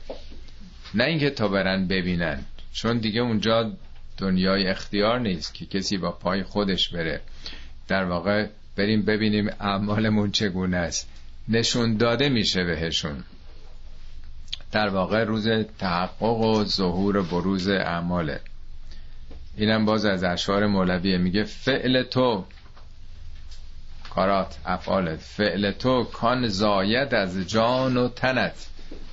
[0.95, 2.45] نه اینکه تا برن ببینن.
[2.73, 3.73] چون دیگه اونجا
[4.19, 7.21] دنیای اختیار نیست که کسی با پای خودش بره.
[7.89, 11.09] در واقع بریم ببینیم اعمالمون چگونه است.
[11.49, 13.25] نشون داده میشه بهشون.
[14.73, 15.49] در واقع روز
[15.79, 18.41] تحقق و ظهور و بروز اعماله.
[19.57, 21.19] اینم باز از اشعار مولویه.
[21.19, 22.45] میگه فعل تو
[24.11, 28.67] کارات افعالت فعل تو کان زاید از جان و تنت.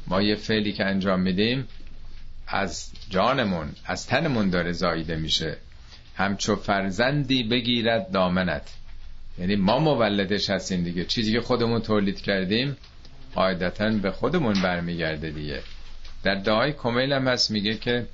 [0.07, 1.67] ما یه فعلی که انجام میدیم
[2.49, 5.57] از جانمون از تنمون داره زایده میشه.
[6.15, 8.73] همچو فرزندی بگیرد دامنت.
[9.37, 11.05] یعنی ما مولدش هستیم دیگه.
[11.05, 12.77] چیزی که خودمون تولید کردیم
[13.35, 15.61] قاعدتا به خودمون برمیگرده دیگه.
[16.23, 18.07] در دعای کمیل هم هست میگه که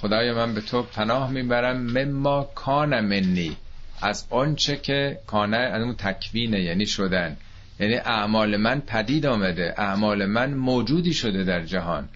[0.00, 3.56] خدای من به تو پناه می‌برم مما کان منی.
[4.02, 7.36] از آنچه که کانه از اون تکوینه یعنی شدن.
[7.80, 12.08] یعنی اعمال من پدید آمده اعمال من موجودی شده در جهان.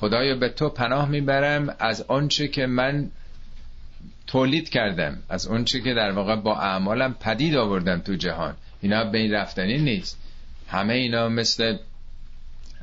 [0.00, 3.10] خدایا به تو پناه می‌برم از آنچه که من
[4.26, 8.56] تولید کردم از آنچه که در واقع با اعمالم پدید آوردم تو جهان.
[8.80, 10.18] اینا بین رفتنی نیست.
[10.68, 11.76] همه اینا مثل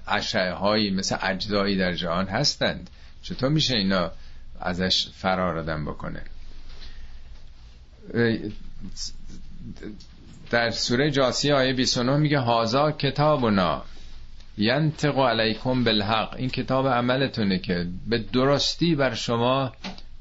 [0.08, 2.90] اشعه هایی مثل اجزایی در جهان هستند.
[3.22, 4.12] چطور میشه اینا
[4.62, 6.22] ازش فرار آدم بکنه
[10.50, 13.84] در سوره جاسیه آیه 29 میگه هازا کتابنا.
[14.58, 16.36] ینطق علیکم بالحق.
[16.38, 19.74] این کتاب عملتونه که به درستی بر شما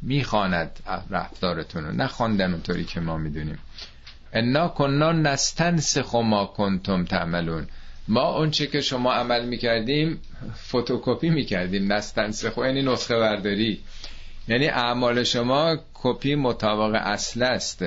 [0.02, 3.58] می‌خواند رفتارتون رو نخواندن اونطوری که ما می‌دونیم.
[4.32, 7.66] انا کننا نستنسخ ما کنتم تعملون.
[8.08, 10.20] ما اونچه که شما عمل می‌کردیم
[10.68, 11.92] فتوکپی می‌کردیم.
[11.92, 13.80] نستنسخ یعنی نسخه برداری.
[14.48, 17.84] یعنی اعمال شما کپی مطابق اصل است.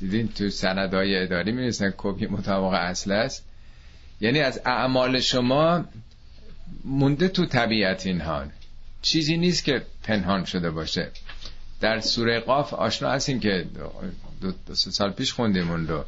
[0.00, 3.44] دیدین تو سندهای اداری می‌رسن کپی مطابق اصل است.
[4.20, 5.84] یعنی از اعمال شما
[6.84, 8.44] مونده تو طبیعت اینها
[9.02, 11.10] چیزی نیست که پنهان شده باشه.
[11.80, 13.66] در سوره قاف آشنا هستیم که
[14.40, 16.04] دو, دو سال پیش خوندیم اون رو.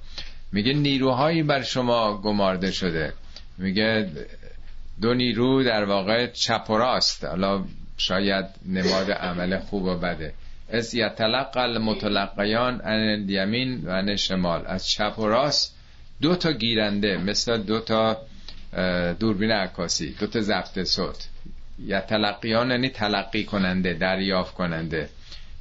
[0.52, 3.12] میگه نیروهایی بر شما گمارده شده.
[3.58, 4.10] میگه
[5.00, 7.24] دو نیرو در واقع چپ و راست.
[7.24, 7.64] حالا
[7.96, 10.34] شاید نماد عمل خوب و بده.
[10.72, 14.66] از یتلقى المتلقیان ان الیمین و ان شمال.
[14.66, 15.77] از چپ و راست
[16.22, 18.16] دو تا گیرنده مثل دو تا
[19.20, 21.28] دوربین عکاسی دو تا ضبط صوت.
[21.84, 25.08] یتلقیان یعنی تلقی کننده دریافت کننده.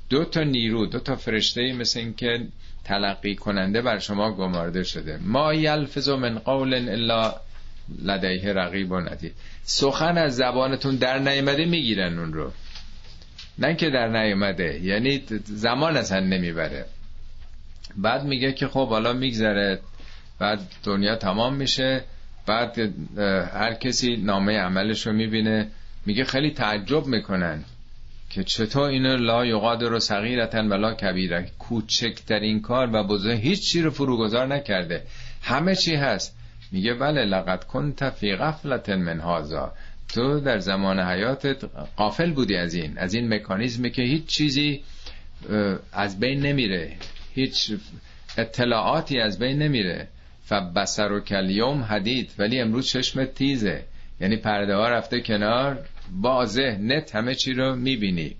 [0.09, 2.47] دو تا نیرو دو تا فرشته مثل اینکه
[2.83, 5.17] تلقی کننده بر شما گمارده شده.
[5.17, 7.35] ما یلفظ من قول الا
[8.01, 12.51] لدیه رقیب و ندید سخن از زبانتون در نیامده می‌گیرن اون رو.
[13.59, 16.85] نه که در نیامده یعنی زمان اصلا نمی‌بره.
[17.97, 19.79] بعد میگه که خب حالا میگذره.
[20.39, 22.03] بعد دنیا تمام میشه
[22.45, 22.77] بعد
[23.53, 25.67] هر کسی نامه عملش رو می‌بینه
[26.05, 27.63] میگه خیلی تعجب می‌کنن
[28.29, 33.81] که چطور اینو لا یقادر و صغیرتن ولا کبیره کوچکترین کار و بزرگ هیچ چی
[33.81, 35.03] رو فروگذار نکرده.
[35.41, 36.35] همه چی هست.
[36.71, 39.73] میگه بله لقد کنت فی غفلت من هازا
[40.09, 41.63] تو در زمان حیاتت
[41.95, 44.83] قافل بودی از این از این مکانیزمی که هیچ چیزی
[45.93, 46.91] از بین نمیره.
[47.33, 47.73] هیچ
[48.37, 50.07] اطلاعاتی از بین نمیره.
[50.47, 52.31] فبسر و کلیوم حدید.
[52.37, 53.83] ولی امروز چشم تیزه.
[54.21, 55.85] یعنی پرده ها رفته کنار.
[56.21, 58.35] واضح نت همه چی رو می‌بینی.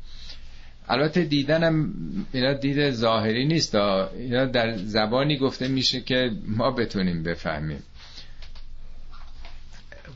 [0.89, 1.93] البته دیدنم
[2.31, 3.75] اینا دید ظاهری نیست.
[3.75, 7.83] اینا در زبانی گفته میشه که ما بتونیم بفهمیم.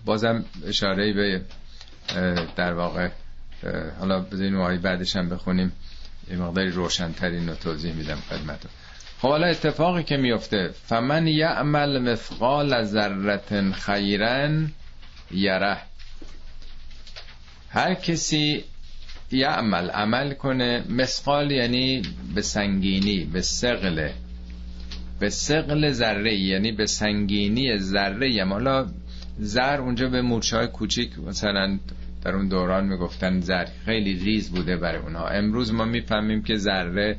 [0.06, 1.42] بازم اشاره به
[2.56, 3.10] در واقع
[4.00, 5.72] حالا بذارین بعدش هم بخونیم.
[6.32, 8.72] یه مقداری روشنترین رو توضیح میدم خدمتتون.
[9.22, 10.70] خب حالا اتفاقی که میفته.
[10.74, 14.50] فمن یعمل مثقال ذره خیرا
[15.32, 15.78] یره.
[17.70, 18.64] هر کسی
[19.32, 22.02] یعمل عمل کنه مثقال یعنی
[22.36, 24.10] به سنگینی به سقل
[25.20, 28.88] به سقل ذره یعنی به سنگینی ذره حالا
[29.40, 31.80] زر اونجا به مورچه های کوچیک مثلا
[32.24, 35.28] در اون دوران می‌گفتن زر خیلی ریز بوده برای اونها.
[35.28, 37.18] امروز ما می‌فهمیم که ذره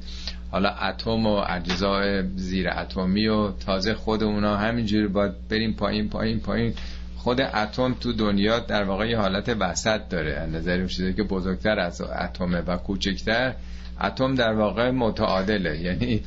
[0.53, 6.41] حالا اتم و اجزای زیر اتمی و تازه خود اونا همینجوری باید بریم پایین پایین
[6.41, 6.75] پایین.
[7.17, 10.33] خود اتم تو دنیا در واقع یه حالت وسط داره.
[10.33, 13.55] از نظر که بزرگتر از اتمه و کوچکتر
[14.01, 15.81] اتم در واقع متعادله.
[15.81, 16.21] یعنی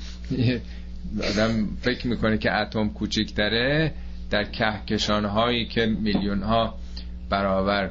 [1.29, 3.93] آدم فکر می‌کنه که اتم کوچکتره
[4.29, 6.75] در کهکشان هایی که میلیون ها
[7.29, 7.89] برابر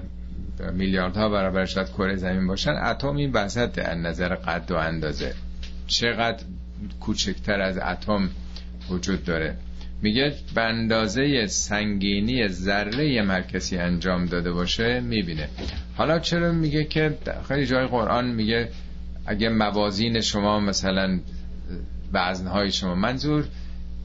[0.73, 5.35] میلیاردها برابر شاید کره زمین باشن اتم این وسط از نظر قد و اندازه.
[5.87, 6.45] چقدر
[7.01, 8.31] کوچکتر از اتم
[8.91, 9.57] وجود داره.
[10.03, 15.49] میگه به اندازه سنگینی ذره مرکزی انجام داده باشه می‌بینه.
[15.97, 17.19] حالا چرا میگه که
[17.49, 18.69] خیلی جای قرآن میگه
[19.27, 21.21] اگه موازین شما مثلا
[22.13, 23.45] وزنهای شما منظور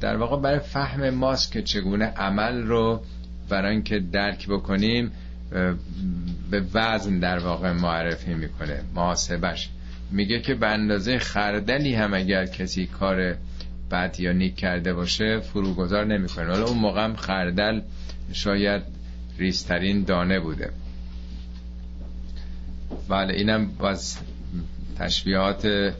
[0.01, 3.01] در واقع برای فهم ماست که چگونه عمل رو
[3.49, 5.11] برای اینکه درک بکنیم
[6.51, 9.69] به وزن در واقع معرفی می‌کنه محاسبش.
[10.11, 13.35] میگه که به اندازه خردلی هم اگر کسی کار
[13.91, 16.45] بد یا نیک کرده باشه فروگذار نمی‌کنه.
[16.45, 17.81] حالا اون موقع هم خردل
[18.33, 18.81] شاید
[19.37, 20.71] ریسترین دانه بوده.
[23.09, 24.17] بله اینم باز
[24.99, 25.93] تشبیهات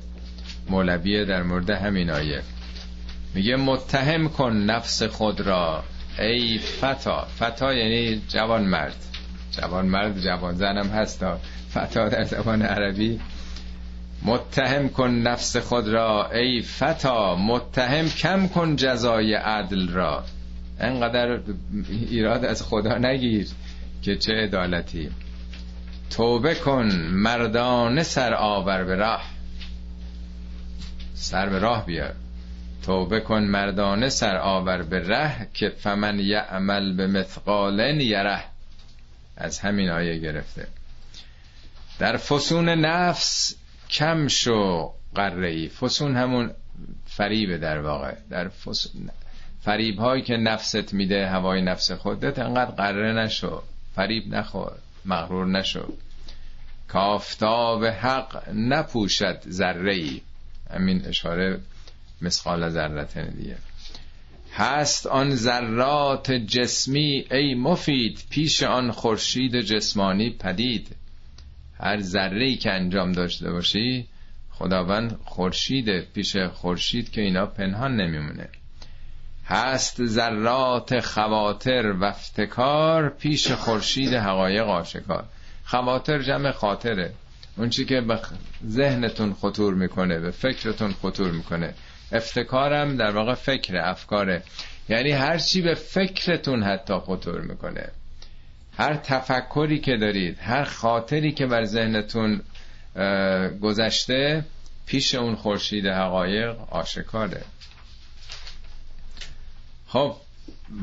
[0.70, 2.42] مولویه در مورد همین آیه.
[3.36, 5.84] میگه متهم کن نفس خود را
[6.20, 7.28] ای فتا.
[7.40, 8.96] فتا یعنی جوان مرد
[9.52, 11.40] جوان مرد جوان زنم هستا
[11.74, 13.20] فتا در زبان عربی
[14.24, 20.24] متهم کن نفس خود را ای فتا متهم کم کن جزای عدل را.
[20.80, 21.40] انقدر
[21.90, 23.48] ایراد از خدا نگیر
[24.02, 25.10] که چه عدالتی.
[26.10, 29.24] توبه کن مردان سر آور به راه.
[31.14, 32.14] سر به راه بیار.
[32.86, 38.44] توبه کن مردانه سر آور به ره که فمن یعمل به مثقالن یره.
[39.38, 40.68] از همین آیه گرفته.
[42.00, 43.56] در فسون نفس
[43.90, 46.52] کم شو قره فسون همون
[47.06, 48.16] فریبه در واقع.
[48.30, 49.10] در فسون
[49.62, 53.62] فریب هایی که نفست میده هوای نفس خودت انقدر قره نشو.
[53.96, 54.72] فریب نخور
[55.06, 55.94] مغرور نشو.
[56.88, 60.22] کافتاب حق نپوشد ذره ای
[60.74, 61.60] همین اشاره
[62.22, 63.58] مسقال ذرت دیگه.
[64.54, 70.96] هست آن ذرات جسمی ای مفید پیش آن خورشید جسمانی پدید.
[71.80, 74.08] هر ذره که انجام داشته باشی
[74.50, 78.50] خداوند خورشید پیش خورشید که اینا پنهان نمیمونه.
[79.46, 85.26] هست ذرات خواتر و افتکار پیش خورشید حقایق آشکار
[85.64, 87.14] خواتر جمع خاطره.
[87.58, 88.20] اون چی که به
[88.68, 91.74] ذهنتون خطور می‌کنه به فکرتون خطور می‌کنه.
[92.12, 94.44] افتکارم در واقع فکر افکاره.
[94.90, 97.90] یعنی هر چی به فکرتون حتی خطور می‌کنه.
[98.80, 102.42] هر تفکری که دارید هر خاطری که بر ذهنتون
[103.62, 104.46] گذشته
[104.86, 107.42] پیش اون خورشید حقایق آشکاره.
[109.88, 110.16] خب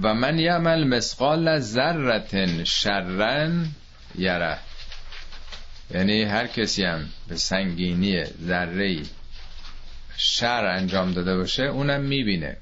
[0.03, 3.67] و من یعمل مسقال ذرت شرن
[4.19, 4.59] یره.
[5.91, 9.03] یعنی هر کسی هم به سنگینی ذره
[10.17, 12.57] شر انجام داده باشه اونم می‌بینه.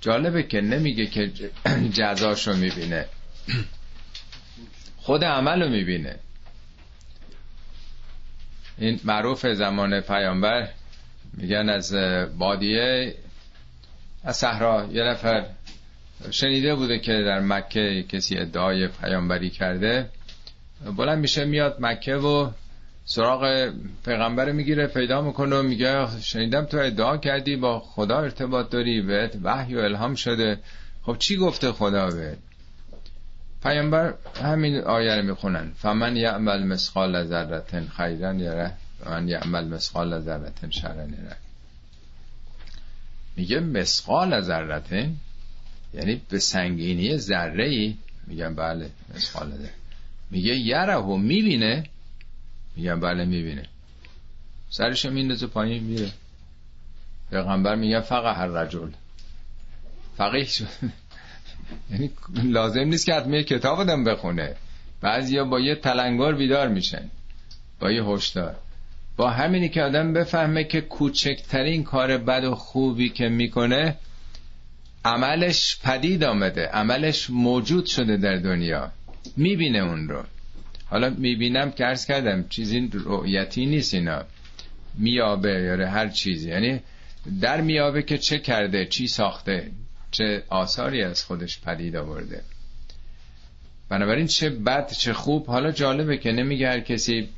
[0.00, 1.32] جالبه که نمیگه که
[1.98, 3.06] جزاشو می‌بینه.
[4.96, 6.16] خود عمل رو می‌بینه.
[8.78, 10.68] این معروف زمان پیامبر
[11.32, 11.94] میگن از
[12.38, 13.14] بادیه
[14.24, 14.88] از صحرا.
[14.92, 15.46] یه نفر
[16.30, 20.08] شنیده بوده که در مکه کسی ادعای پیامبری کرده.
[20.96, 22.50] بلند میشه میاد مکه و
[23.08, 23.72] سراغ
[24.04, 29.36] پیغمبر می‌گیره پیدا می‌کنه و میگه شنیدم تو ادعا کردی با خدا ارتباط داری بهت
[29.42, 30.58] وحی و الهام شده.
[31.02, 32.38] خب چی گفته خدا بهت؟
[33.62, 35.72] پیامبر همین آیه رو می‌خونن.
[35.76, 37.62] فمن یعمل مسقال ذره
[37.96, 38.72] خیرا یره
[39.06, 41.36] من یعمل مسقال ذره شرا یره.
[43.36, 45.10] میگه مسقال ذره
[45.94, 47.96] یعنی به سنگینی ذره ای
[48.26, 49.70] میگم بله مسقال ذره
[50.30, 51.84] میگه یره و می‌بینه
[52.76, 53.66] میگم بله می‌بینه.
[54.70, 56.10] سرش میندازه پایین میره.
[57.30, 58.88] پیغمبر میگه فقط هر رجل.
[60.16, 60.66] فقیه شد
[61.90, 62.10] یعنی
[62.44, 64.56] لازم نیست که حتما کتاب آدم بخونه.
[65.00, 67.10] بعضیا با یه تلنگار بیدار میشن.
[67.80, 68.56] با یه هشدار.
[69.16, 73.96] با همینی که آدم بفهمه که کوچکترین کار بد و خوبی که می‌کنه
[75.04, 76.66] عملش پدید آمده.
[76.66, 78.92] عملش موجود شده در دنیا.
[79.36, 80.24] می‌بینه اون رو.
[80.86, 84.24] حالا می‌بینم که ارز کردم چیزی رؤیتی نیست اینا.
[84.94, 86.48] میابه یا هر چیزی.
[86.48, 86.80] یعنی
[87.40, 89.70] در میابه که چه کرده چی ساخته
[90.10, 92.42] چه آثاری از خودش پدید آورده.
[93.88, 97.28] بنابراین چه بد چه خوب حالا جالبه که نمیگه هر کسی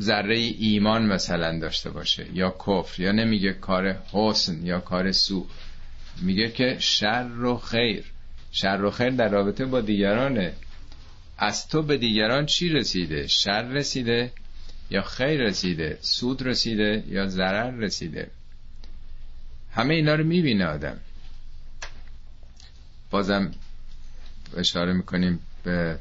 [0.00, 5.46] ذره ایمان مثلا داشته باشه یا کفر یا نمیگه کار حسن یا کار سو.
[6.22, 8.04] میگه که شر و خیر.
[8.52, 10.52] شر و خیر در رابطه با دیگرانه.
[11.44, 14.32] از تو به دیگران چی رسیده؟ شر رسیده
[14.90, 18.30] یا خیر رسیده؟ سود رسیده یا ضرر رسیده؟
[19.72, 21.00] همه اینا رو می‌بینه آدم.
[23.10, 23.54] بازم
[24.56, 25.98] اشاره می‌کنیم به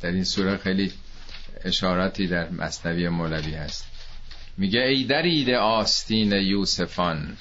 [0.00, 0.92] در این سوره خیلی
[1.64, 3.86] اشاراتی در مصنوی مولوی هست.
[4.56, 7.36] میگه ای درید آستین یوسفان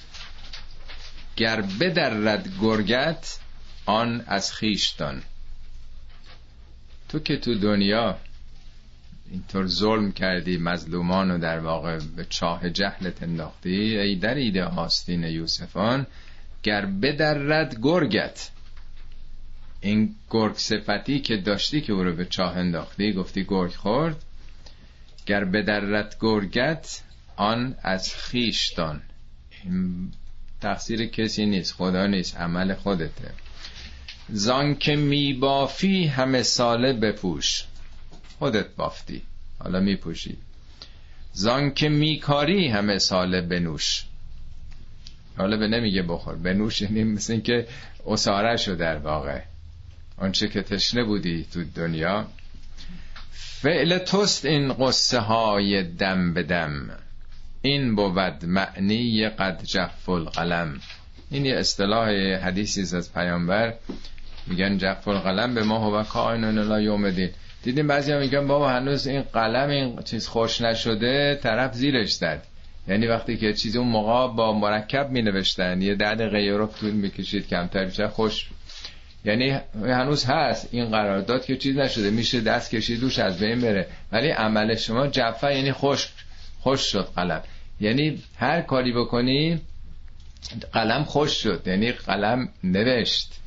[1.36, 3.39] گر بدرد گرگت
[3.86, 5.21] آن از خیشتان.
[7.12, 8.18] تو که تو دنیا
[9.32, 16.07] اینطور ظلم کردی مظلومان و در واقع به چاه جهلت انداختی ای درید آستین یوسفان
[16.64, 18.51] گر بدرد گرگت.
[19.82, 24.24] این گرگ صفتی که داشتی که او رو به چاه انداختی گفتی گرگ خورد.
[25.26, 27.01] گر به درت گرگت
[27.36, 29.01] آن از خیشتان.
[30.62, 33.32] تقصیر کسی نیست خدا نیست عمل خودته.
[34.32, 37.63] زان که می بافی همه ساله بپوش.
[38.39, 39.21] خودت بافتی
[39.59, 40.38] حالا می پوشی
[41.34, 44.03] زان که می کاری همه ساله بنوش.
[45.38, 47.67] حالا به نمیگه بخور بنوش یعنی مثل اینکه
[48.07, 49.41] اصاره شو در واقع.
[50.17, 52.27] آنچه که تشنه بودی تو دنیا.
[53.32, 56.89] فعل توست این قصه های دم به دم.
[57.61, 60.82] این بود معنی قد جف القلم.
[61.32, 63.73] این یه اصطلاح حدیثی از پیامبر.
[64.47, 67.29] میگن جف القلم به ما هو کائن لا یوم دین
[67.63, 72.43] دیدیم بعضی میگن بابا هنوز این قلم این چیز خوش نشده طرف زیرش زد.
[72.87, 76.91] یعنی وقتی که چیزی اون موقع با مرکب می نوشتن یه ده دقیقه رو طول
[76.91, 78.49] می‌کشید کمتر خوش
[79.25, 83.87] یعنی هنوز هست این قرارداد که چیز نشده میشه دست کشید دوش از بین بره.
[84.11, 86.09] ولی عمل شما جفه یعنی خوش
[86.59, 87.43] خوش شد قلم.
[87.79, 89.61] یعنی هر کاری بکنی
[90.71, 91.63] قلم خوش شد.
[91.65, 93.40] یعنی قلم نوشت.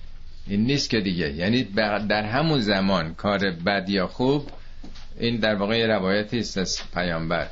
[0.47, 1.33] این نیست که دیگه.
[1.33, 1.63] یعنی
[2.09, 4.51] در همون زمان کار بد یا خوب
[5.19, 7.47] این در واقع روایتی است از پیامبر.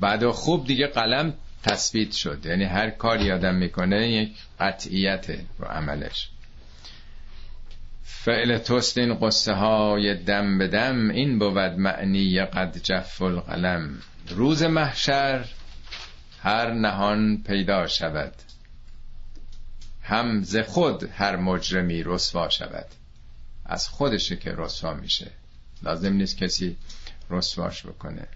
[0.00, 2.46] بعد و خوب دیگه قلم تثبیت شد.
[2.46, 5.26] یعنی هر کاری آدم می‌کنه یک قطعیت
[5.58, 6.28] رو عملش.
[8.04, 13.98] فعل توست این قصه های دم به دم این بود معنی قد جف القلم.
[14.28, 15.44] روز محشر
[16.42, 18.32] هر نهان پیدا شود.
[20.04, 22.86] هم ز خود هر مجرمی رسوا شود.
[23.66, 25.30] از خودشه که رسوا میشه.
[25.82, 26.76] لازم نیست کسی
[27.30, 28.26] رسواش بکنه.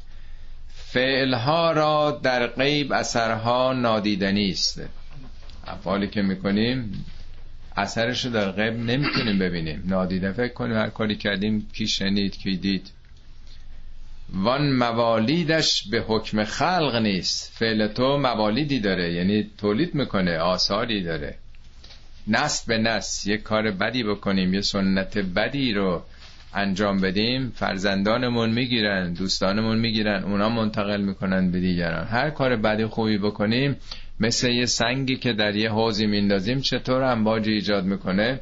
[0.68, 4.82] فعلها را در غیب اثرها نادیدنی است.
[5.66, 7.04] افعالی که می‌کنیم
[7.76, 9.82] اثرش رو در غیب نمی‌تونیم ببینیم.
[9.86, 12.90] نادیده فکر کنیم هر کاری کردیم کی شنید کی دید.
[14.32, 17.52] وان موالیدش به حکم خلق نیست.
[17.54, 21.38] فعل تو موالیدی داره یعنی تولید می‌کنه آثاری داره.
[22.28, 23.26] نست به نست.
[23.26, 26.02] یه کار بدی بکنیم یه سنت بدی رو
[26.54, 27.52] انجام بدیم.
[27.56, 32.06] فرزندانمون می‌گیرن دوستانمون می‌گیرن اونا منتقل می‌کنن به دیگران.
[32.06, 33.76] هر کار بدی خوبی بکنیم
[34.20, 38.40] مثل یه سنگی که در یه حوزی میندازیم چطور امواجی ایجاد می‌کنه؟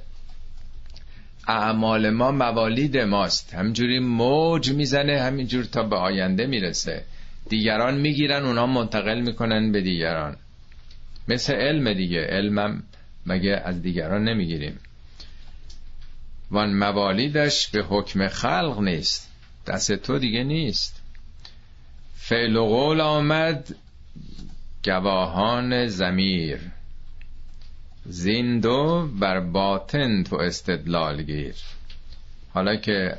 [1.49, 3.55] اعمال ما موالید ماست.
[3.55, 7.05] همجوری موج می‌زنه همینجور تا به آینده می‌رسه.
[7.49, 10.37] دیگران می‌گیرن اونا منتقل می‌کنن به دیگران.
[11.29, 12.21] مثل علم دیگه.
[12.21, 12.83] علمم
[13.27, 14.79] مگه از دیگران نمی‌گیریم؟
[16.51, 19.31] وان موالیدش به حکم خلق نیست.
[19.67, 21.03] دست تو دیگه نیست.
[22.17, 23.75] فعل و قول آمد
[24.85, 26.61] گواهان زمیر.
[28.05, 31.55] زیندو بر باطن تو استدلال گیر.
[32.55, 33.19] حالا که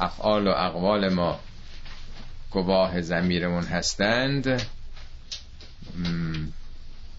[0.00, 1.40] افعال و اقوال ما
[2.50, 4.62] گواه زمیرمون هستند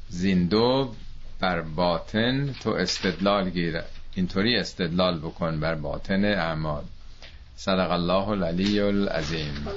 [0.10, 0.96] زیندو
[1.40, 3.82] بر باطن تو استدلال گیر.
[4.16, 6.84] اینطوری استدلال بکن بر باطن اعمال.
[7.56, 9.68] صدق الله العلی العظیم.